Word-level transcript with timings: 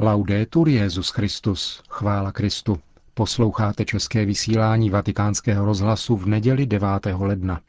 Laudetur 0.00 0.68
Jezus 0.68 1.10
Christus, 1.10 1.82
chvála 1.88 2.32
Kristu. 2.32 2.80
Posloucháte 3.14 3.84
české 3.84 4.24
vysílání 4.24 4.90
Vatikánského 4.90 5.64
rozhlasu 5.64 6.16
v 6.16 6.26
neděli 6.26 6.66
9. 6.66 6.88
ledna. 7.18 7.60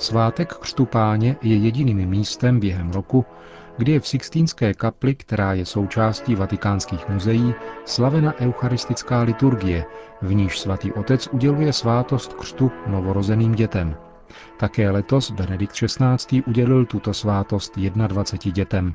Svátek 0.00 0.54
křtu 0.54 0.86
páně 0.86 1.36
je 1.42 1.56
jediným 1.56 2.08
místem 2.08 2.60
během 2.60 2.90
roku, 2.90 3.24
kdy 3.76 3.92
je 3.92 4.00
v 4.00 4.08
Sixtínské 4.08 4.74
kapli, 4.74 5.14
která 5.14 5.52
je 5.52 5.66
součástí 5.66 6.34
vatikánských 6.34 7.08
muzeí, 7.08 7.54
slavena 7.84 8.34
eucharistická 8.40 9.22
liturgie, 9.22 9.84
v 10.22 10.34
níž 10.34 10.60
svatý 10.60 10.92
otec 10.92 11.28
uděluje 11.32 11.72
svátost 11.72 12.32
křtu 12.32 12.72
novorozeným 12.86 13.54
dětem. 13.54 13.96
Také 14.56 14.90
letos 14.90 15.30
Benedikt 15.30 15.72
XVI. 15.72 16.42
udělil 16.46 16.86
tuto 16.86 17.14
svátost 17.14 17.76
21 17.76 18.54
dětem. 18.54 18.94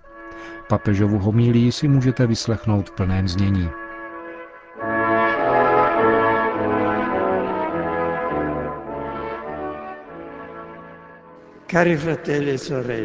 Papežovu 0.70 1.20
homílii 1.20 1.72
si 1.72 1.88
můžete 1.88 2.28
vyslechnout 2.28 2.90
v 2.90 2.94
plném 2.94 3.28
znění. 3.28 3.70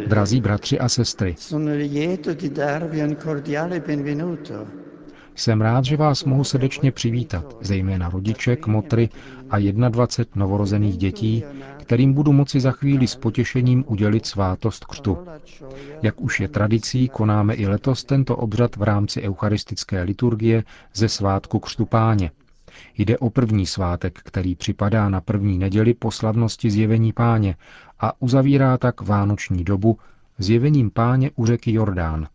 Drazí 0.07 0.41
bratři 0.41 0.79
a 0.79 0.89
sestry, 0.89 1.37
jsem 5.37 5.61
rád, 5.61 5.85
že 5.85 5.97
vás 5.97 6.25
mohu 6.25 6.45
srdečně 6.45 6.93
přivítat, 6.93 7.57
zejména 7.61 8.09
rodiče, 8.09 8.57
kmotry 8.57 9.09
a 9.51 9.59
21 9.59 10.41
novorozených 10.41 10.97
dětí, 10.97 11.45
kterým 11.83 12.13
budu 12.13 12.33
moci 12.33 12.61
za 12.61 12.71
chvíli 12.71 13.07
s 13.07 13.17
potěšením 13.17 13.85
udělit 13.87 14.27
svátost 14.27 14.85
křtu. 14.85 15.19
Jak 16.03 16.21
už 16.21 16.41
je 16.41 16.49
tradicí, 16.49 17.09
konáme 17.09 17.55
i 17.55 17.67
letos 17.67 18.05
tento 18.05 18.37
obřad 18.37 18.77
v 18.77 18.83
rámci 18.83 19.23
eucharistické 19.23 20.03
liturgie 20.03 20.65
ze 20.95 21.09
svátku 21.09 21.59
křtu 21.59 21.87
páně. 21.87 22.31
Jde 22.99 23.19
o 23.19 23.31
první 23.31 23.67
svátek, 23.67 24.21
který 24.25 24.55
připadá 24.55 25.09
na 25.09 25.21
první 25.21 25.59
neděli 25.59 25.95
po 25.95 26.11
slavnosti 26.11 26.71
zjevení 26.71 27.13
páně 27.13 27.57
a 28.01 28.23
uzavírá 28.23 28.79
tak 28.79 29.01
vánoční 29.01 29.65
dobu 29.65 29.99
zjevením 30.39 30.91
páně 30.91 31.31
u 31.37 31.47
řeky 31.47 31.73
Jordán. 31.73 32.27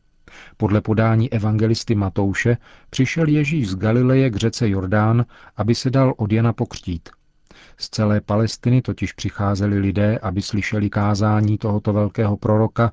Podle 0.57 0.81
podání 0.81 1.33
evangelisty 1.33 1.95
Matouše 1.95 2.57
přišel 2.89 3.27
Ježíš 3.27 3.69
z 3.69 3.75
Galileje 3.75 4.29
k 4.29 4.35
řece 4.35 4.69
Jordán, 4.69 5.25
aby 5.57 5.75
se 5.75 5.89
dal 5.89 6.13
od 6.17 6.31
Jana 6.31 6.53
pokřtít. 6.53 7.09
Z 7.77 7.89
celé 7.89 8.21
Palestiny 8.21 8.81
totiž 8.81 9.13
přicházeli 9.13 9.79
lidé, 9.79 10.19
aby 10.19 10.41
slyšeli 10.41 10.89
kázání 10.89 11.57
tohoto 11.57 11.93
velkého 11.93 12.37
proroka, 12.37 12.91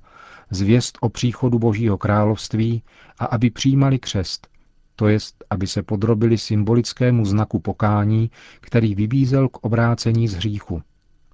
zvěst 0.50 0.98
o 1.00 1.08
příchodu 1.08 1.58
Božího 1.58 1.98
království 1.98 2.82
a 3.18 3.24
aby 3.24 3.50
přijímali 3.50 3.98
křest, 3.98 4.48
to 5.02 5.08
jest, 5.08 5.44
aby 5.50 5.66
se 5.66 5.82
podrobili 5.82 6.38
symbolickému 6.38 7.24
znaku 7.24 7.58
pokání, 7.58 8.30
který 8.60 8.94
vybízel 8.94 9.48
k 9.48 9.56
obrácení 9.64 10.28
z 10.28 10.34
hříchu. 10.34 10.82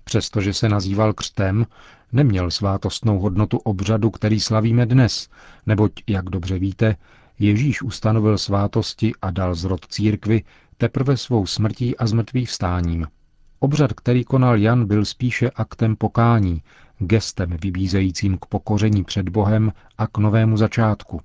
Přestože 0.04 0.54
se 0.54 0.68
nazýval 0.68 1.12
křtem, 1.12 1.66
neměl 2.12 2.50
svátostnou 2.50 3.18
hodnotu 3.18 3.58
obřadu, 3.58 4.10
který 4.10 4.40
slavíme 4.40 4.86
dnes, 4.86 5.28
neboť, 5.66 5.92
jak 6.06 6.24
dobře 6.24 6.58
víte, 6.58 6.96
Ježíš 7.38 7.82
ustanovil 7.82 8.38
svátosti 8.38 9.12
a 9.22 9.30
dal 9.30 9.54
zrod 9.54 9.86
církvy 9.86 10.42
teprve 10.76 11.16
svou 11.16 11.46
smrtí 11.46 11.96
a 11.96 12.06
zmrtvých 12.06 12.48
vstáním. 12.48 13.06
Obřad, 13.60 13.92
který 13.92 14.24
konal 14.24 14.56
Jan, 14.56 14.86
byl 14.86 15.04
spíše 15.04 15.50
aktem 15.50 15.96
pokání, 15.96 16.62
gestem 16.98 17.56
vybízejícím 17.62 18.38
k 18.38 18.46
pokoření 18.46 19.04
před 19.04 19.28
Bohem 19.28 19.72
a 19.98 20.06
k 20.06 20.18
novému 20.18 20.56
začátku. 20.56 21.20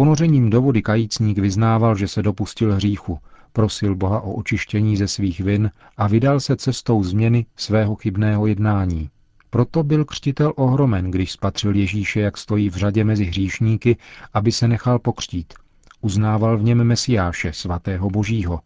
Ponořením 0.00 0.50
do 0.50 0.62
vody 0.62 0.82
kajícník 0.82 1.38
vyznával, 1.38 1.96
že 1.96 2.08
se 2.08 2.22
dopustil 2.22 2.74
hříchu, 2.74 3.18
prosil 3.52 3.94
Boha 3.94 4.20
o 4.20 4.32
očištění 4.32 4.96
ze 4.96 5.08
svých 5.08 5.40
vin 5.40 5.70
a 5.96 6.08
vydal 6.08 6.40
se 6.40 6.56
cestou 6.56 7.04
změny 7.04 7.46
svého 7.56 7.94
chybného 7.96 8.46
jednání. 8.46 9.10
Proto 9.50 9.82
byl 9.82 10.04
křtitel 10.04 10.52
ohromen, 10.56 11.10
když 11.10 11.32
spatřil 11.32 11.76
Ježíše, 11.76 12.20
jak 12.20 12.36
stojí 12.36 12.70
v 12.70 12.76
řadě 12.76 13.04
mezi 13.04 13.24
hříšníky, 13.24 13.96
aby 14.34 14.52
se 14.52 14.68
nechal 14.68 14.98
pokřtít. 14.98 15.54
Uznával 16.00 16.58
v 16.58 16.62
něm 16.62 16.84
Mesiáše, 16.84 17.52
svatého 17.52 18.10
Božího, 18.10 18.60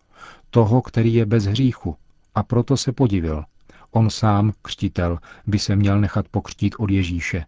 toho, 0.51 0.83
který 0.83 1.15
je 1.15 1.27
bez 1.27 1.45
hříchu, 1.45 1.97
a 2.35 2.43
proto 2.43 2.77
se 2.77 2.93
podivil. 2.93 3.45
On 3.91 4.11
sám, 4.11 4.53
křtitel, 4.63 5.19
by 5.47 5.59
se 5.59 5.77
měl 5.77 6.01
nechat 6.01 6.29
pokřtít 6.29 6.75
od 6.79 6.91
Ježíše. 6.91 7.45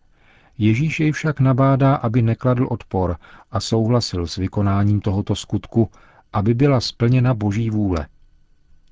Ježíš 0.59 1.01
jej 1.01 1.13
však 1.13 1.41
nabádá, 1.41 1.95
aby 1.95 2.23
nekladl 2.23 2.67
odpor 2.71 3.17
a 3.51 3.61
souhlasil 3.61 4.27
s 4.27 4.37
vykonáním 4.37 5.01
tohoto 5.01 5.35
skutku, 5.35 5.91
aby 6.33 6.55
byla 6.55 6.81
splněna 6.81 7.35
Boží 7.35 7.71
vůle. 7.71 8.07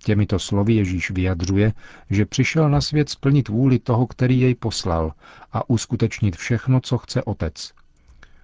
Těmito 0.04 0.38
slovy 0.38 0.74
Ježíš 0.74 1.10
vyjadřuje, 1.10 1.72
že 2.10 2.26
přišel 2.26 2.70
na 2.70 2.80
svět 2.80 3.08
splnit 3.08 3.48
vůli 3.48 3.78
toho, 3.78 4.06
který 4.06 4.40
jej 4.40 4.54
poslal 4.54 5.12
a 5.52 5.70
uskutečnit 5.70 6.36
všechno, 6.36 6.80
co 6.80 6.98
chce 6.98 7.22
Otec. 7.22 7.72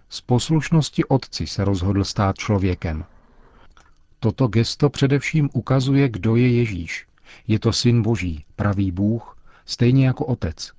Z 0.08 0.20
poslušnosti 0.20 1.04
Otci 1.04 1.46
se 1.46 1.64
rozhodl 1.64 2.04
stát 2.04 2.38
člověkem. 2.38 3.04
Toto 4.20 4.48
gesto 4.48 4.90
především 4.90 5.50
ukazuje, 5.52 6.08
kdo 6.08 6.36
je 6.36 6.56
Ježíš. 6.56 7.06
Je 7.48 7.58
to 7.58 7.72
syn 7.72 8.02
Boží, 8.02 8.44
pravý 8.56 8.92
Bůh, 8.92 9.38
stejně 9.64 10.06
jako 10.06 10.24
Otec. 10.26 10.72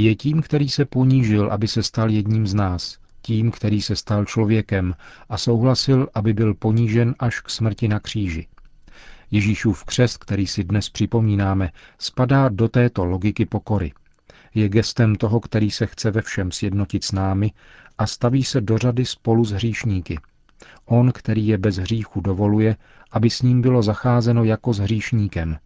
Je 0.00 0.14
tím, 0.14 0.42
který 0.42 0.68
se 0.68 0.84
ponížil, 0.84 1.52
aby 1.52 1.68
se 1.68 1.82
stal 1.82 2.10
jedním 2.10 2.46
z 2.46 2.54
nás, 2.54 2.98
tím, 3.22 3.50
který 3.50 3.82
se 3.82 3.96
stal 3.96 4.24
člověkem 4.24 4.94
a 5.28 5.38
souhlasil, 5.38 6.08
aby 6.14 6.32
byl 6.32 6.54
ponížen 6.54 7.14
až 7.18 7.40
k 7.40 7.50
smrti 7.50 7.88
na 7.88 8.00
kříži. 8.00 8.46
Ježíšův 9.30 9.84
křest, 9.84 10.18
který 10.18 10.46
si 10.46 10.64
dnes 10.64 10.88
připomínáme, 10.88 11.70
spadá 11.98 12.48
do 12.48 12.68
této 12.68 13.04
logiky 13.04 13.46
pokory. 13.46 13.92
Je 14.54 14.68
gestem 14.68 15.16
toho, 15.16 15.40
který 15.40 15.70
se 15.70 15.86
chce 15.86 16.10
ve 16.10 16.22
všem 16.22 16.52
sjednotit 16.52 17.04
s 17.04 17.12
námi 17.12 17.52
a 17.98 18.06
staví 18.06 18.44
se 18.44 18.60
do 18.60 18.78
řady 18.78 19.06
spolu 19.06 19.44
s 19.44 19.50
hříšníky. 19.50 20.18
On, 20.84 21.12
který 21.12 21.46
je 21.46 21.58
bez 21.58 21.76
hříchu, 21.76 22.20
dovoluje, 22.20 22.76
aby 23.10 23.30
s 23.30 23.42
ním 23.42 23.62
bylo 23.62 23.82
zacházeno 23.82 24.44
jako 24.44 24.72
s 24.72 24.78
hříšníkem 24.78 25.56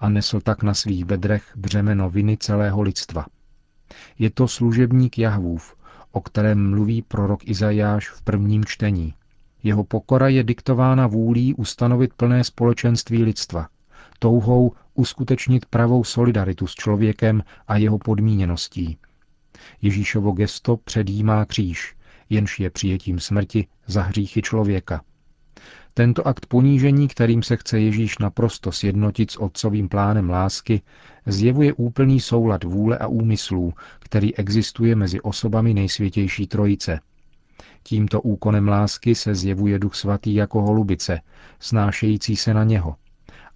a 0.00 0.08
nesl 0.08 0.40
tak 0.40 0.62
na 0.62 0.74
svých 0.74 1.04
bedrech 1.04 1.52
břemeno 1.56 2.10
viny 2.10 2.36
celého 2.36 2.82
lidstva. 2.82 3.26
Je 4.18 4.30
to 4.30 4.48
služebník 4.48 5.18
Jahvův, 5.18 5.76
o 6.12 6.20
kterém 6.20 6.70
mluví 6.70 7.02
prorok 7.02 7.48
Izajáš 7.48 8.08
v 8.08 8.22
prvním 8.22 8.64
čtení. 8.64 9.14
Jeho 9.62 9.84
pokora 9.84 10.28
je 10.28 10.44
diktována 10.44 11.06
vůlí 11.06 11.54
ustanovit 11.54 12.14
plné 12.14 12.44
společenství 12.44 13.22
lidstva, 13.22 13.68
touhou 14.18 14.72
uskutečnit 14.94 15.66
pravou 15.66 16.04
solidaritu 16.04 16.66
s 16.66 16.74
člověkem 16.74 17.42
a 17.68 17.76
jeho 17.76 17.98
podmíněností. 17.98 18.98
Ježíšovo 19.82 20.32
gesto 20.32 20.76
předjímá 20.76 21.44
kříž, 21.44 21.96
jenž 22.30 22.60
je 22.60 22.70
přijetím 22.70 23.20
smrti 23.20 23.66
za 23.86 24.02
hříchy 24.02 24.42
člověka. 24.42 25.02
Tento 25.94 26.26
akt 26.26 26.46
ponížení, 26.46 27.08
kterým 27.08 27.42
se 27.42 27.56
chce 27.56 27.80
Ježíš 27.80 28.18
naprosto 28.18 28.72
sjednotit 28.72 29.30
s 29.30 29.36
otcovým 29.36 29.88
plánem 29.88 30.30
lásky, 30.30 30.82
zjevuje 31.26 31.72
úplný 31.72 32.20
soulad 32.20 32.64
vůle 32.64 32.98
a 32.98 33.06
úmyslů, 33.06 33.72
který 33.98 34.36
existuje 34.36 34.96
mezi 34.96 35.20
osobami 35.20 35.74
nejsvětější 35.74 36.46
trojice. 36.46 37.00
Tímto 37.82 38.20
úkonem 38.20 38.68
lásky 38.68 39.14
se 39.14 39.34
zjevuje 39.34 39.78
Duch 39.78 39.94
Svatý 39.94 40.34
jako 40.34 40.62
holubice, 40.62 41.20
snášející 41.60 42.36
se 42.36 42.54
na 42.54 42.64
něho. 42.64 42.96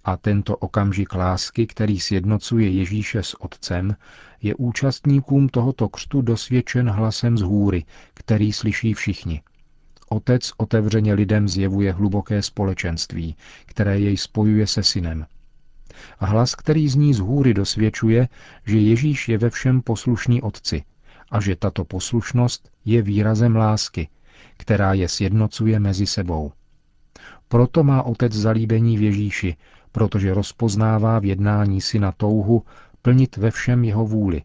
A 0.03 0.17
tento 0.17 0.57
okamžik 0.57 1.13
lásky, 1.13 1.67
který 1.67 1.99
sjednocuje 1.99 2.69
Ježíše 2.69 3.23
s 3.23 3.41
Otcem, 3.41 3.95
je 4.41 4.55
účastníkům 4.55 5.49
tohoto 5.49 5.89
křtu 5.89 6.21
dosvědčen 6.21 6.89
hlasem 6.89 7.37
z 7.37 7.41
hůry, 7.41 7.85
který 8.13 8.53
slyší 8.53 8.93
všichni– 8.93 9.41
Otec 10.09 10.51
otevřeně 10.57 11.13
lidem 11.13 11.47
zjevuje 11.47 11.91
hluboké 11.91 12.41
společenství, 12.41 13.35
které 13.65 13.99
jej 13.99 14.17
spojuje 14.17 14.67
se 14.67 14.83
synem. 14.83 15.25
A 16.19 16.25
hlas, 16.25 16.55
který 16.55 16.89
zní 16.89 17.13
z 17.13 17.19
hůry, 17.19 17.53
dosvědčuje, 17.53 18.27
že 18.65 18.77
Ježíš 18.77 19.29
je 19.29 19.37
ve 19.37 19.49
všem 19.49 19.81
poslušný 19.81 20.41
Otci 20.41 20.83
a 21.31 21.41
že 21.41 21.55
tato 21.55 21.85
poslušnost 21.85 22.71
je 22.85 23.01
výrazem 23.01 23.55
lásky, 23.55 24.07
která 24.57 24.93
je 24.93 25.09
sjednocuje 25.09 25.79
mezi 25.79 26.07
sebou. 26.07 26.51
Proto 27.47 27.83
má 27.83 28.03
Otec 28.03 28.33
zalíbení 28.33 28.97
v 28.97 29.01
Ježíši, 29.01 29.55
protože 29.91 30.33
rozpoznává 30.33 31.19
v 31.19 31.25
jednání 31.25 31.81
syna 31.81 32.11
touhu 32.11 32.63
plnit 33.01 33.37
ve 33.37 33.51
všem 33.51 33.83
jeho 33.83 34.05
vůli. 34.05 34.41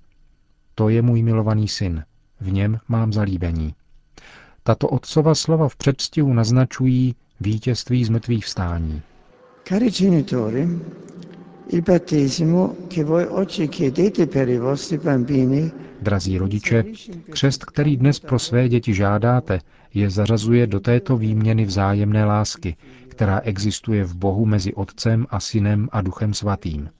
To 0.74 0.88
je 0.88 1.02
můj 1.02 1.22
milovaný 1.22 1.68
syn, 1.68 2.04
v 2.40 2.52
něm 2.52 2.78
mám 2.88 3.12
zalíbení. 3.12 3.74
Tato 4.62 4.88
otcova 4.88 5.34
slova 5.34 5.68
v 5.68 5.76
předstihu 5.76 6.32
naznačují, 6.32 7.14
vítězství 7.40 8.04
z 8.04 8.08
mrtvých 8.08 8.44
vstání. 8.44 9.02
Cari 9.68 9.90
genitori, 9.90 10.68
il 11.68 11.82
battesimo 11.82 12.74
che 12.88 13.04
voi 13.04 13.26
oggi 13.26 13.68
chiedete 13.68 14.26
per 14.26 14.48
i 14.48 14.58
vostri 14.58 14.98
bambini 14.98 15.70
Drazí 16.02 16.38
rodiče, 16.38 16.84
křest, 17.30 17.64
který 17.64 17.96
dnes 17.96 18.20
pro 18.20 18.38
své 18.38 18.68
děti 18.68 18.94
žádáte, 18.94 19.58
je 19.94 20.10
zařazuje 20.10 20.66
do 20.66 20.80
této 20.80 21.16
výměny 21.16 21.64
vzájemné 21.64 22.24
lásky, 22.24 22.76
která 23.08 23.40
existuje 23.40 24.04
v 24.04 24.14
Bohu 24.14 24.46
mezi 24.46 24.74
Otcem 24.74 25.26
a 25.30 25.40
Synem 25.40 25.88
a 25.92 26.00
Duchem 26.02 26.34
Svatým. 26.34 26.90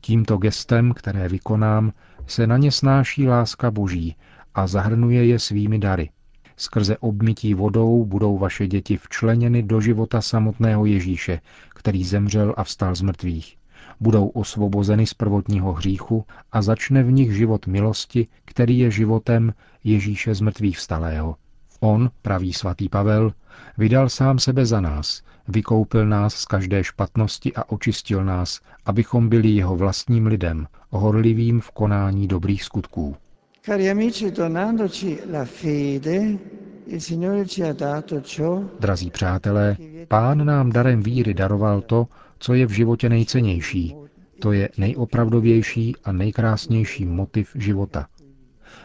Tímto 0.00 0.36
gestem, 0.36 0.92
které 0.92 1.28
vykonám, 1.28 1.92
se 2.26 2.46
na 2.46 2.58
ně 2.58 2.72
snáší 2.72 3.28
láska 3.28 3.70
Boží 3.70 4.16
a 4.54 4.66
zahrnuje 4.66 5.26
je 5.26 5.38
svými 5.38 5.78
dary. 5.78 6.10
Skrze 6.56 6.98
obmytí 6.98 7.54
vodou 7.54 8.04
budou 8.04 8.38
vaše 8.38 8.66
děti 8.66 8.96
včleněny 8.96 9.62
do 9.62 9.80
života 9.80 10.20
samotného 10.20 10.86
Ježíše, 10.86 11.40
který 11.68 12.04
zemřel 12.04 12.54
a 12.56 12.64
vstal 12.64 12.94
z 12.94 13.02
mrtvých. 13.02 13.56
Budou 14.00 14.28
osvobozeny 14.28 15.06
z 15.06 15.14
prvotního 15.14 15.72
hříchu 15.72 16.24
a 16.52 16.62
začne 16.62 17.02
v 17.02 17.12
nich 17.12 17.36
život 17.36 17.66
milosti, 17.66 18.26
který 18.44 18.78
je 18.78 18.90
životem 18.90 19.54
Ježíše 19.84 20.34
z 20.34 20.40
mrtvých 20.40 20.78
vstalého. 20.78 21.36
On, 21.80 22.10
praví 22.22 22.52
svatý 22.52 22.88
Pavel, 22.88 23.32
vydal 23.78 24.08
sám 24.08 24.38
sebe 24.38 24.66
za 24.66 24.80
nás, 24.80 25.22
vykoupil 25.48 26.06
nás 26.06 26.34
z 26.34 26.44
každé 26.44 26.84
špatnosti 26.84 27.54
a 27.54 27.70
očistil 27.70 28.24
nás, 28.24 28.60
abychom 28.86 29.28
byli 29.28 29.48
jeho 29.48 29.76
vlastním 29.76 30.26
lidem, 30.26 30.66
horlivým 30.90 31.60
v 31.60 31.70
konání 31.70 32.28
dobrých 32.28 32.64
skutků. 32.64 33.16
Cari 33.64 33.88
amici, 33.88 34.30
donandoci 34.30 35.20
la 35.30 35.46
fede, 35.46 36.38
il 36.86 37.00
Signore 37.00 37.46
ci 37.46 37.62
ha 37.62 37.72
dato 37.72 38.20
ciò 38.20 38.62
Drazí 38.78 39.10
přátelé, 39.10 39.76
pán 40.08 40.44
nám 40.46 40.72
darem 40.72 41.02
víry 41.02 41.34
daroval 41.34 41.80
to, 41.80 42.08
co 42.38 42.54
je 42.54 42.66
v 42.66 42.70
životě 42.70 43.08
nejcennější. 43.08 43.94
To 44.40 44.52
je 44.52 44.68
nejopravdovější 44.78 45.96
a 46.04 46.12
nejkrásnější 46.12 47.04
motiv 47.04 47.50
života. 47.54 48.06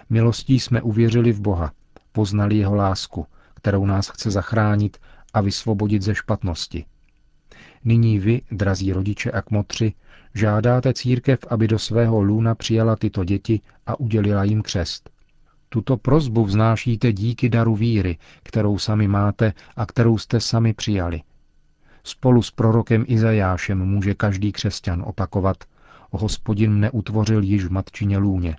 Milostí 0.09 0.59
jsme 0.59 0.81
uvěřili 0.81 1.31
v 1.31 1.41
Boha, 1.41 1.71
poznali 2.11 2.57
jeho 2.57 2.75
lásku, 2.75 3.25
kterou 3.55 3.85
nás 3.85 4.09
chce 4.09 4.31
zachránit 4.31 4.97
a 5.33 5.41
vysvobodit 5.41 6.01
ze 6.01 6.15
špatnosti. 6.15 6.85
Nyní 7.83 8.19
vy, 8.19 8.41
drazí 8.51 8.93
rodiče 8.93 9.31
a 9.31 9.41
kmotři, 9.41 9.93
žádáte 10.33 10.93
církev, 10.93 11.39
aby 11.49 11.67
do 11.67 11.79
svého 11.79 12.21
lůna 12.21 12.55
přijala 12.55 12.95
tyto 12.95 13.23
děti 13.23 13.61
a 13.85 13.99
udělila 13.99 14.43
jim 14.43 14.61
křest. 14.61 15.09
Tuto 15.69 15.97
prozbu 15.97 16.45
vznášíte 16.45 17.13
díky 17.13 17.49
daru 17.49 17.75
víry, 17.75 18.17
kterou 18.43 18.77
sami 18.77 19.07
máte 19.07 19.53
a 19.75 19.85
kterou 19.85 20.17
jste 20.17 20.39
sami 20.39 20.73
přijali. 20.73 21.21
Spolu 22.03 22.41
s 22.41 22.51
prorokem 22.51 23.05
Izajášem 23.07 23.85
může 23.85 24.13
každý 24.13 24.51
křesťan 24.51 25.03
opakovat, 25.07 25.57
hospodin 26.11 26.73
mne 26.73 26.91
utvořil 26.91 27.43
již 27.43 27.65
v 27.65 27.71
matčině 27.71 28.17
lůně. 28.17 28.55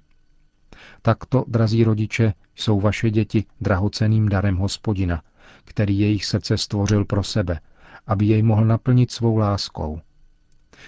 Takto, 1.02 1.44
drazí 1.48 1.84
rodiče, 1.84 2.34
jsou 2.54 2.80
vaše 2.80 3.10
děti 3.10 3.44
drahoceným 3.60 4.28
darem 4.28 4.56
hospodina, 4.56 5.22
který 5.64 5.98
jejich 5.98 6.24
srdce 6.24 6.58
stvořil 6.58 7.04
pro 7.04 7.22
sebe, 7.22 7.60
aby 8.06 8.26
jej 8.26 8.42
mohl 8.42 8.64
naplnit 8.64 9.10
svou 9.10 9.36
láskou. 9.36 10.00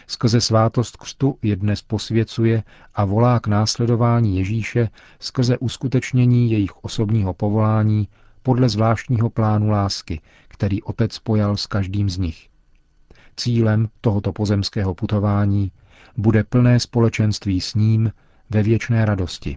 Skrze 0.06 0.41
svátost 0.41 0.97
křtu 0.97 1.39
je 1.43 1.56
dnes 1.56 1.83
posvěcuje 1.83 2.62
a 2.94 3.05
volá 3.05 3.41
k 3.41 3.47
následování 3.47 4.39
Ježíše 4.39 4.89
skrze 5.21 5.59
uskutečnění 5.59 6.50
jejich 6.50 6.85
osobního 6.85 7.35
povolání 7.35 8.09
podle 8.43 8.69
zvláštního 8.69 9.31
plánu 9.31 9.71
lásky, 9.71 10.21
který 10.49 10.83
otec 10.83 11.19
pojal 11.19 11.56
s 11.56 11.67
každým 11.67 12.11
z 12.11 12.19
nich. 12.19 12.49
Cílem 13.37 13.89
tohoto 14.00 14.33
pozemského 14.33 14.94
putování 14.94 15.73
bude 16.17 16.45
plné 16.45 16.81
společenství 16.81 17.61
s 17.61 17.75
ním 17.75 18.12
ve 18.50 18.62
věčné 18.62 19.05
radosti. 19.05 19.56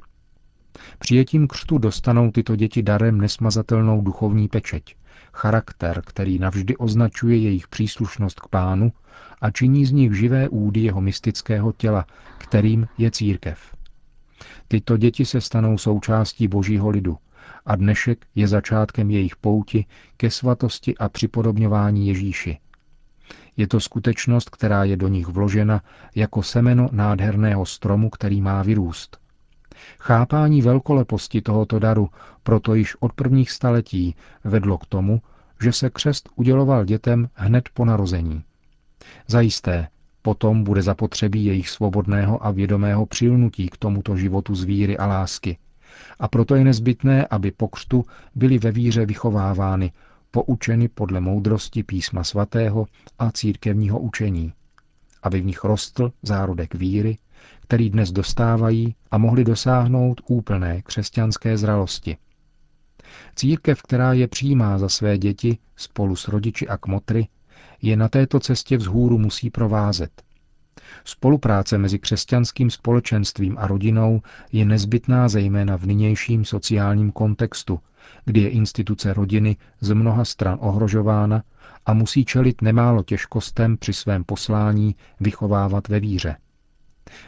Přijetím 0.99 1.47
křtu 1.47 1.77
dostanou 1.77 2.31
tyto 2.31 2.55
děti 2.55 2.83
darem 2.83 3.21
nesmazatelnou 3.21 4.01
duchovní 4.01 4.47
pečeť, 4.47 4.95
charakter, 5.33 6.01
který 6.05 6.39
navždy 6.39 6.77
označuje 6.77 7.37
jejich 7.37 7.67
příslušnost 7.67 8.39
k 8.39 8.47
pánu 8.47 8.91
a 9.41 9.51
činí 9.51 9.85
z 9.85 9.91
nich 9.91 10.13
živé 10.17 10.49
údy 10.49 10.79
jeho 10.79 11.01
mystického 11.01 11.71
těla, 11.71 12.05
kterým 12.37 12.87
je 12.97 13.11
církev. 13.11 13.75
Tyto 14.67 14.97
děti 14.97 15.25
se 15.25 15.41
stanou 15.41 15.77
součástí 15.77 16.47
božího 16.47 16.89
lidu 16.89 17.17
a 17.65 17.75
dnešek 17.75 18.25
je 18.35 18.47
začátkem 18.47 19.11
jejich 19.11 19.35
pouti 19.35 19.85
ke 20.17 20.31
svatosti 20.31 20.97
a 20.97 21.09
připodobňování 21.09 22.07
Ježíši. 22.07 22.57
Je 23.57 23.67
to 23.67 23.79
skutečnost, 23.79 24.49
která 24.49 24.83
je 24.83 24.97
do 24.97 25.07
nich 25.07 25.27
vložena 25.27 25.81
jako 26.15 26.43
semeno 26.43 26.89
nádherného 26.91 27.65
stromu, 27.65 28.09
který 28.09 28.41
má 28.41 28.63
vyrůst. 28.63 29.24
Chápání 29.99 30.61
velkoleposti 30.61 31.41
tohoto 31.41 31.79
daru 31.79 32.09
proto 32.43 32.75
již 32.75 32.95
od 32.99 33.13
prvních 33.13 33.51
staletí 33.51 34.15
vedlo 34.43 34.77
k 34.77 34.85
tomu, 34.85 35.21
že 35.61 35.71
se 35.71 35.89
křest 35.89 36.29
uděloval 36.35 36.85
dětem 36.85 37.29
hned 37.33 37.69
po 37.73 37.85
narození. 37.85 38.43
Zajisté, 39.27 39.87
potom 40.21 40.63
bude 40.63 40.81
zapotřebí 40.81 41.45
jejich 41.45 41.69
svobodného 41.69 42.45
a 42.45 42.51
vědomého 42.51 43.05
přilnutí 43.05 43.69
k 43.69 43.77
tomuto 43.77 44.17
životu 44.17 44.55
z 44.55 44.63
víry 44.63 44.97
a 44.97 45.05
lásky. 45.07 45.57
A 46.19 46.27
proto 46.27 46.55
je 46.55 46.63
nezbytné, 46.63 47.27
aby 47.27 47.51
po 47.51 47.67
křtu 47.67 48.05
byly 48.35 48.57
ve 48.57 48.71
víře 48.71 49.05
vychovávány, 49.05 49.91
poučeny 50.31 50.87
podle 50.87 51.21
moudrosti 51.21 51.83
písma 51.83 52.23
svatého 52.23 52.85
a 53.19 53.31
církevního 53.31 53.99
učení, 53.99 54.53
aby 55.23 55.41
v 55.41 55.45
nich 55.45 55.63
rostl 55.63 56.11
zárodek 56.21 56.75
víry, 56.75 57.17
který 57.65 57.89
dnes 57.89 58.11
dostávají 58.11 58.95
a 59.11 59.17
mohli 59.17 59.43
dosáhnout 59.43 60.21
úplné 60.27 60.81
křesťanské 60.81 61.57
zralosti. 61.57 62.17
Církev, 63.35 63.81
která 63.81 64.13
je 64.13 64.27
přijímá 64.27 64.77
za 64.77 64.89
své 64.89 65.17
děti 65.17 65.57
spolu 65.75 66.15
s 66.15 66.27
rodiči 66.27 66.67
a 66.67 66.77
kmotry, 66.77 67.27
je 67.81 67.97
na 67.97 68.09
této 68.09 68.39
cestě 68.39 68.77
vzhůru 68.77 69.17
musí 69.17 69.49
provázet. 69.49 70.23
Spolupráce 71.05 71.77
mezi 71.77 71.99
křesťanským 71.99 72.69
společenstvím 72.69 73.57
a 73.57 73.67
rodinou 73.67 74.21
je 74.51 74.65
nezbytná 74.65 75.29
zejména 75.29 75.77
v 75.77 75.85
nynějším 75.85 76.45
sociálním 76.45 77.11
kontextu, 77.11 77.79
kdy 78.25 78.41
je 78.41 78.49
instituce 78.49 79.13
rodiny 79.13 79.57
z 79.81 79.93
mnoha 79.93 80.25
stran 80.25 80.57
ohrožována 80.61 81.43
a 81.85 81.93
musí 81.93 82.25
čelit 82.25 82.61
nemálo 82.61 83.03
těžkostem 83.03 83.77
při 83.77 83.93
svém 83.93 84.23
poslání 84.23 84.95
vychovávat 85.19 85.87
ve 85.87 85.99
víře. 85.99 86.35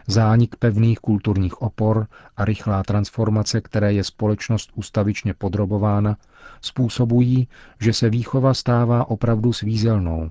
Zánik 0.07 0.55
pevných 0.55 1.00
kulturních 1.00 1.62
opor 1.62 2.07
a 2.38 2.46
rychlá 2.46 2.84
transformace, 2.84 3.62
které 3.62 3.93
je 3.93 4.03
společnost 4.03 4.72
ustavičně 4.75 5.34
podrobována, 5.34 6.17
způsobují, 6.62 7.48
že 7.81 7.93
se 7.93 8.10
výchova 8.10 8.53
stává 8.53 9.10
opravdu 9.10 9.53
svízelnou. 9.53 10.29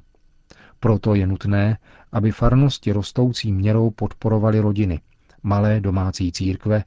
Proto 0.81 1.15
je 1.15 1.27
nutné, 1.27 1.79
aby 2.13 2.31
farnosti 2.33 2.93
rostoucí 2.93 3.53
měrou 3.53 3.91
podporovaly 3.91 4.61
rodiny, 4.61 5.01
malé 5.43 5.81
domácí 5.81 6.33
církve, 6.33 6.85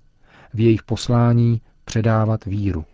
v 0.54 0.60
jejich 0.60 0.84
poslání 0.84 1.62
předávat 1.86 2.46
víru. 2.46 2.86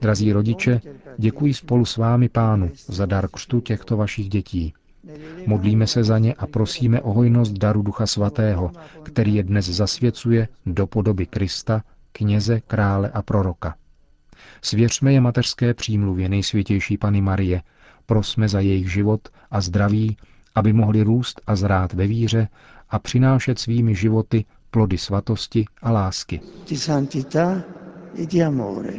Drazí 0.00 0.32
rodiče, 0.32 0.80
děkuji 1.18 1.54
spolu 1.54 1.84
s 1.84 1.96
vámi 1.96 2.28
pánu 2.28 2.70
za 2.86 3.06
dar 3.06 3.28
křtu 3.28 3.60
těchto 3.60 3.96
vašich 3.96 4.28
dětí. 4.28 4.74
Modlíme 5.46 5.86
se 5.86 6.04
za 6.04 6.18
ně 6.18 6.34
a 6.34 6.46
prosíme 6.46 7.00
o 7.00 7.12
hojnost 7.12 7.52
daru 7.52 7.82
Ducha 7.82 8.06
Svatého, 8.06 8.70
který 9.02 9.34
je 9.34 9.42
dnes 9.42 9.66
zasvěcuje 9.66 10.48
do 10.66 10.86
podoby 10.86 11.26
Krista, 11.26 11.82
kněze, 12.12 12.60
krále 12.60 13.10
a 13.10 13.22
proroka. 13.22 13.74
Svěřme 14.62 15.12
je 15.12 15.20
mateřské 15.20 15.74
přímluvě 15.74 16.28
nejsvětější 16.28 16.98
Pany 16.98 17.20
Marie, 17.20 17.62
prosme 18.06 18.48
za 18.48 18.60
jejich 18.60 18.92
život 18.92 19.28
a 19.50 19.60
zdraví, 19.60 20.16
aby 20.54 20.72
mohli 20.72 21.02
růst 21.02 21.40
a 21.46 21.56
zrát 21.56 21.92
ve 21.92 22.06
víře 22.06 22.48
a 22.90 22.98
přinášet 22.98 23.58
svými 23.58 23.94
životy 23.94 24.44
plody 24.70 24.98
svatosti 24.98 25.64
a 25.82 25.90
lásky. 25.90 26.40
Di 26.68 26.76
santità 26.76 27.62
e 28.18 28.26
di 28.26 28.42
amore. 28.42 28.94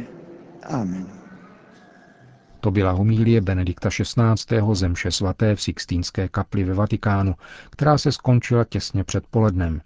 Amen. 0.62 1.17
To 2.60 2.70
byla 2.70 2.90
homílie 2.92 3.40
Benedikta 3.40 3.88
XVI. 3.88 4.62
zemše 4.72 5.10
svaté 5.10 5.54
v 5.54 5.62
Sixtínské 5.62 6.28
kapli 6.28 6.64
ve 6.64 6.74
Vatikánu, 6.74 7.34
která 7.70 7.98
se 7.98 8.12
skončila 8.12 8.64
těsně 8.64 9.04
před 9.04 9.24
polednem. 9.30 9.80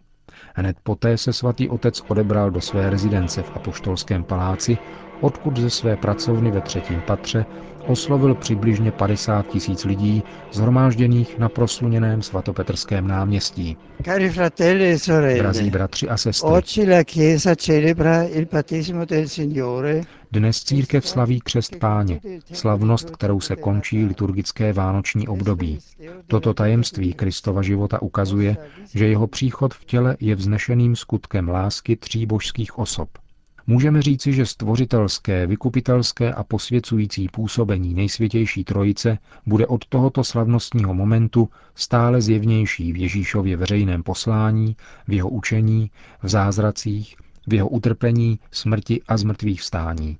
Hned 0.55 0.77
poté 0.83 1.19
se 1.19 1.33
svatý 1.33 1.69
otec 1.69 2.03
odebral 2.09 2.51
do 2.51 2.61
své 2.61 2.91
rezidence 2.91 3.43
v 3.43 3.57
Apoštolském 3.57 4.25
paláci, 4.25 4.79
odkud 5.21 5.57
ze 5.57 5.71
své 5.71 5.97
pracovny 5.97 6.51
ve 6.51 6.61
třetím 6.61 7.01
patře 7.07 7.45
oslovil 7.87 8.35
přibližně 8.35 8.93
50 8.93 9.47
tisíc 9.47 9.85
lidí 9.85 10.23
zhromážděných 10.53 11.39
na 11.39 11.49
prosluněném 11.49 12.23
svatopetrském 12.23 13.07
náměstí. 13.09 13.77
Cari 14.05 14.31
fratelli 14.31 14.91
e 14.93 14.99
sorelle, 14.99 15.39
Drazí 15.39 15.71
bratři 15.71 16.09
a 16.09 16.17
sestry, 16.17 16.49
oggi 16.51 16.87
la 16.91 17.03
Chiesa 17.05 17.57
celebra 17.57 18.23
il 18.23 18.47
battesimo 18.53 19.05
del 19.05 19.29
Signore 19.29 20.01
Dnes 20.33 20.65
církev 20.65 21.09
slaví 21.09 21.41
křest 21.41 21.77
páně, 21.77 22.21
slavnost, 22.53 23.11
kterou 23.11 23.41
se 23.41 23.57
končí 23.57 24.05
liturgické 24.05 24.73
vánoční 24.73 25.29
období. 25.29 25.79
Toto 26.27 26.55
tajemství 26.55 27.13
Kristova 27.15 27.63
života 27.63 28.03
ukazuje, 28.03 28.57
že 28.95 29.09
jeho 29.09 29.27
příchod 29.27 29.75
v 29.75 29.85
těle 29.85 30.17
je 30.21 30.35
vznešeným 30.35 30.97
skutkem 30.97 31.49
lásky 31.49 31.97
tří 31.97 32.27
božských 32.27 32.79
osob. 32.79 33.09
Můžeme 33.67 34.03
říci, 34.03 34.33
že 34.33 34.47
stvořitelské, 34.47 35.47
vykupitelské 35.47 36.35
a 36.35 36.45
posvěcující 36.45 37.29
působení 37.29 37.95
nejsvětější 37.95 38.65
trojice 38.65 39.19
bude 39.47 39.67
od 39.67 39.87
tohoto 39.87 40.25
slavnostního 40.25 40.95
momentu 40.95 41.49
stále 41.75 42.23
zjevnější 42.23 42.93
v 42.93 42.97
Ježíšově 42.97 43.57
veřejném 43.57 44.03
poslání, 44.03 44.77
v 45.09 45.13
jeho 45.13 45.29
učení, 45.29 45.91
v 46.23 46.29
zázracích, 46.29 47.17
v 47.47 47.55
jeho 47.55 47.69
utrpení, 47.69 48.39
smrti 48.51 49.03
a 49.09 49.17
zmrtvých 49.17 49.61
vstání. 49.61 50.19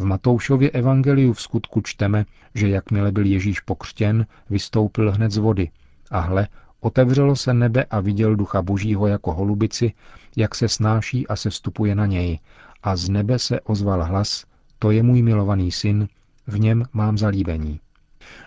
V 0.00 0.04
Matoušově 0.04 0.70
evangeliu 0.70 1.32
v 1.32 1.42
skutku 1.42 1.80
čteme, 1.80 2.24
že 2.54 2.68
jakmile 2.68 3.12
byl 3.12 3.26
Ježíš 3.26 3.60
pokřtěn, 3.60 4.26
vystoupil 4.50 5.12
hned 5.12 5.30
z 5.30 5.36
vody 5.36 5.70
a 6.10 6.20
hle, 6.20 6.48
otevřelo 6.80 7.36
se 7.36 7.54
nebe 7.54 7.84
a 7.84 8.00
viděl 8.00 8.36
ducha 8.36 8.62
božího 8.62 9.06
jako 9.06 9.32
holubici, 9.32 9.92
jak 10.36 10.54
se 10.54 10.68
snáší 10.68 11.28
a 11.28 11.36
se 11.36 11.50
stupuje 11.50 11.94
na 11.94 12.06
něj 12.06 12.38
a 12.82 12.96
z 12.96 13.08
nebe 13.08 13.38
se 13.38 13.60
ozval 13.60 14.04
hlas, 14.04 14.44
to 14.78 14.90
je 14.90 15.02
můj 15.02 15.22
milovaný 15.22 15.72
syn, 15.72 16.08
v 16.46 16.58
něm 16.58 16.84
mám 16.92 17.18
zalíbení. 17.18 17.80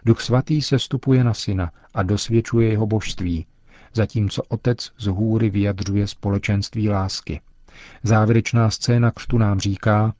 Duch 0.05 0.21
svatý 0.21 0.61
se 0.61 0.79
stupuje 0.79 1.23
na 1.23 1.33
syna 1.33 1.71
a 1.93 2.03
dosvědčuje 2.03 2.69
jeho 2.69 2.87
božství, 2.87 3.45
zatímco 3.93 4.43
otec 4.47 4.91
z 4.97 5.07
hůry 5.07 5.49
vyjadřuje 5.49 6.07
společenství 6.07 6.89
lásky. 6.89 7.41
Závěrečná 8.03 8.69
scéna 8.69 9.11
křtu 9.11 9.37
nám 9.37 9.59
říká, 9.59 10.13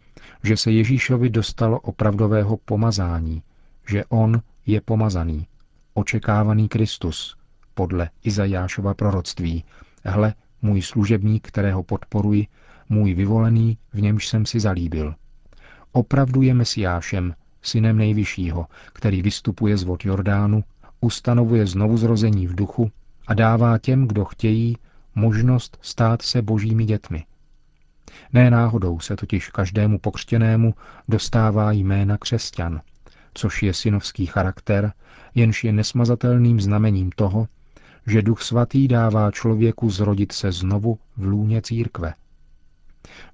že 0.44 0.58
se 0.58 0.72
Ježíšovi 0.72 1.30
dostalo 1.30 1.80
opravdového 1.80 2.58
pomazání, 2.58 3.42
že 3.88 4.06
on 4.06 4.42
je 4.66 4.82
pomazaný, 4.82 5.48
očekávaný 5.94 6.68
Kristus, 6.68 7.38
podle 7.74 8.10
Izajášova 8.24 8.94
proroctví. 8.94 9.64
Hle, 10.06 10.34
můj 10.62 10.82
služebník, 10.82 11.48
kterého 11.48 11.84
podporuji, 11.84 12.48
můj 12.90 13.14
vyvolený, 13.14 13.78
v 13.94 14.02
němž 14.02 14.28
jsem 14.28 14.46
si 14.46 14.60
zalíbil. 14.60 15.16
Opravdu 15.92 16.42
je 16.42 16.54
Mesiášem, 16.54 17.36
synem 17.62 17.98
nejvyššího, 17.98 18.68
který 18.94 19.22
vystupuje 19.22 19.78
z 19.78 19.84
vod 19.84 20.06
Jordánu, 20.06 20.64
ustanovuje 21.02 21.68
znovu 21.68 21.98
zrození 21.98 22.48
v 22.48 22.56
duchu 22.56 22.92
a 23.28 23.34
dává 23.34 23.78
těm, 23.78 24.08
kdo 24.08 24.26
chtějí, 24.26 24.78
možnost 25.16 25.78
stát 25.82 26.22
se 26.22 26.42
božími 26.42 26.86
dětmi. 26.86 27.26
Ne 28.34 28.52
náhodou 28.52 29.00
se 29.00 29.16
totiž 29.16 29.50
každému 29.50 30.00
pokřtěnému 30.00 30.74
dostává 31.08 31.72
jména 31.72 32.18
křesťan, 32.18 32.82
což 33.34 33.64
je 33.64 33.74
synovský 33.74 34.26
charakter, 34.26 34.92
jenž 35.36 35.64
je 35.64 35.72
nesmazatelným 35.72 36.62
znamením 36.62 37.10
toho, 37.16 37.48
že 38.08 38.22
Duch 38.22 38.42
Svatý 38.42 38.88
dává 38.88 39.32
člověku 39.32 39.90
zrodit 39.90 40.32
se 40.32 40.52
znovu 40.52 41.00
v 41.18 41.24
lůně 41.24 41.62
církve. 41.62 42.14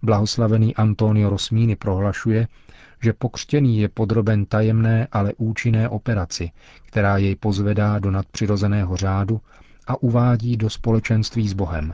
Blahoslavený 0.01 0.75
Antonio 0.75 1.29
Rosmini 1.29 1.75
prohlašuje, 1.75 2.47
že 3.01 3.13
pokřtěný 3.13 3.79
je 3.79 3.89
podroben 3.89 4.45
tajemné, 4.45 5.07
ale 5.11 5.33
účinné 5.37 5.89
operaci, 5.89 6.51
která 6.85 7.17
jej 7.17 7.35
pozvedá 7.35 7.99
do 7.99 8.11
nadpřirozeného 8.11 8.97
řádu 8.97 9.41
a 9.87 10.03
uvádí 10.03 10.57
do 10.57 10.69
společenství 10.69 11.49
s 11.49 11.53
Bohem. 11.53 11.93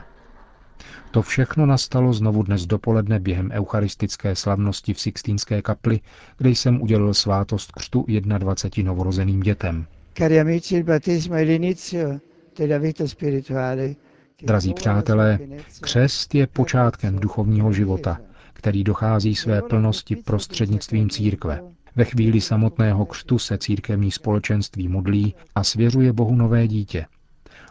To 1.10 1.22
všechno 1.22 1.66
nastalo 1.66 2.12
znovu 2.12 2.42
dnes 2.42 2.66
dopoledne 2.66 3.20
během 3.20 3.50
eucharistické 3.52 4.36
slavnosti 4.36 4.94
v 4.94 5.00
Sixtínské 5.00 5.62
kapli, 5.62 6.00
kde 6.38 6.50
jsem 6.50 6.82
udělil 6.82 7.14
svátost 7.14 7.72
křtu 7.72 8.04
21 8.38 8.92
novorozeným 8.92 9.40
dětem. 9.40 9.86
Cari 10.18 10.40
amici, 10.40 10.74
il 10.76 10.84
battesimo 10.84 11.34
è 11.34 11.44
l'inizio 11.44 12.20
della 12.58 12.78
vita 12.78 13.08
spirituale 13.08 13.94
Drazí 14.42 14.74
přátelé, 14.74 15.38
křest 15.80 16.34
je 16.34 16.46
počátkem 16.46 17.18
duchovního 17.18 17.72
života, 17.72 18.18
který 18.52 18.84
dochází 18.84 19.34
své 19.34 19.62
plnosti 19.62 20.16
prostřednictvím 20.16 21.10
církve. 21.10 21.60
Ve 21.96 22.04
chvíli 22.04 22.40
samotného 22.40 23.06
křtu 23.06 23.38
se 23.38 23.58
církevní 23.58 24.10
společenství 24.10 24.88
modlí 24.88 25.34
a 25.54 25.64
svěřuje 25.64 26.12
Bohu 26.12 26.34
nové 26.34 26.68
dítě. 26.68 27.06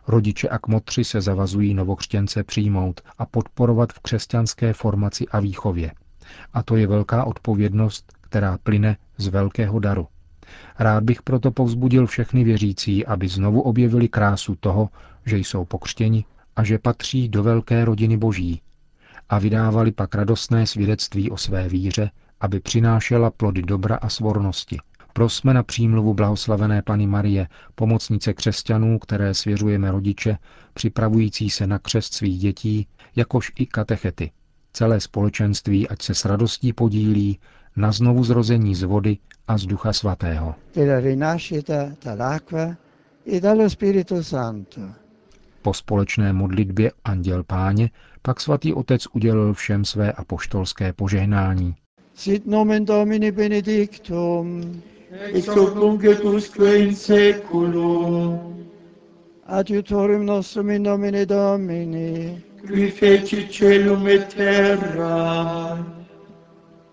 Rodiče 0.07 0.50
a 0.50 0.57
kmotři 0.57 1.03
se 1.03 1.21
zavazují 1.21 1.74
novokřtěnce 1.74 2.43
přijmout 2.43 3.01
a 3.17 3.25
podporovat 3.25 3.93
v 3.93 4.00
křesťanské 4.00 4.74
formaci 4.74 5.27
a 5.27 5.39
výchově. 5.39 5.91
A 6.53 6.63
to 6.63 6.75
je 6.75 6.88
velká 6.88 7.24
odpovědnost, 7.24 8.13
která 8.21 8.57
plyne 8.63 8.97
z 9.17 9.27
velkého 9.27 9.79
daru. 9.79 10.07
Rád 10.79 11.03
bych 11.03 11.21
proto 11.21 11.51
povzbudil 11.51 12.07
všechny 12.07 12.43
věřící, 12.43 13.05
aby 13.05 13.27
znovu 13.27 13.62
objevili 13.62 14.07
krásu 14.07 14.55
toho, 14.55 14.89
že 15.25 15.38
jsou 15.38 15.65
pokřtěni 15.65 16.25
a 16.55 16.63
že 16.63 16.79
patří 16.79 17.29
do 17.29 17.43
velké 17.43 17.85
rodiny 17.85 18.17
boží 18.17 18.62
a 19.29 19.39
vydávali 19.39 19.91
pak 19.91 20.15
radostné 20.15 20.67
svědectví 20.67 21.31
o 21.31 21.38
své 21.38 21.69
víře, 21.69 22.12
aby 22.41 22.59
přinášela 22.59 23.31
plody 23.31 23.62
dobra 23.62 23.95
a 23.95 24.09
svornosti. 24.09 24.77
Prosme 25.17 25.53
na 25.53 25.63
přímluvu 25.63 26.13
blahoslavené 26.13 26.81
Pany 26.81 27.07
Marie, 27.07 27.48
pomocnice 27.75 28.34
křesťanů, 28.34 29.00
které 29.00 29.34
svěřujeme 29.34 29.91
rodiče, 29.91 30.38
připravující 30.74 31.50
se 31.50 31.67
na 31.67 31.79
křest 31.79 32.13
svých 32.13 32.39
dětí, 32.39 32.88
jakož 33.15 33.51
i 33.60 33.65
katechety. 33.65 34.31
Celé 34.74 35.00
společenství, 35.00 35.88
ať 35.88 36.01
se 36.01 36.15
s 36.15 36.25
radostí 36.25 36.74
podílí 36.74 37.39
na 37.75 37.91
znovu 37.91 38.24
zrození 38.24 38.75
z 38.75 38.84
vody 38.84 39.17
a 39.48 39.57
z 39.57 39.65
Ducha 39.65 39.93
Svatého. 39.93 40.55
Po 45.62 45.74
společné 45.74 46.34
modlitbě 46.34 46.91
Anděl 47.03 47.43
Páně 47.43 47.89
pak 48.22 48.41
svatý 48.41 48.74
otec 48.74 49.07
udělil 49.13 49.53
všem 49.53 49.86
své 49.86 50.12
apoštolské 50.12 50.93
požehnání. 50.93 51.75
Sit 52.13 52.45
nomen 52.48 52.86
Domini 52.86 53.31
benedictum, 53.31 54.81
ex 55.12 55.47
hoc 55.47 55.75
nunc 55.75 56.03
et 56.03 56.24
usque 56.24 56.59
in 56.59 56.93
seculum. 56.93 58.67
Adiutorium 59.47 60.25
nostrum 60.25 60.69
in 60.71 60.83
nomine 60.83 61.25
Domini, 61.25 62.43
qui 62.65 62.89
feci 62.89 63.47
celum 63.47 64.07
et 64.07 64.29
terra. 64.29 65.77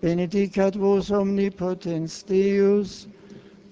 Benedicat 0.01 0.75
vos 0.75 1.11
omnipotens 1.11 2.23
Deus, 2.23 3.07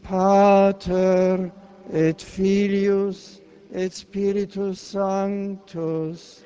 Pater 0.01 1.51
et 1.93 2.21
Filius 2.21 3.41
et 3.71 3.93
Spiritus 3.93 4.79
Sanctus. 4.79 6.43